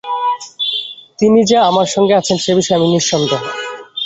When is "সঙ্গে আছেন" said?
1.95-2.37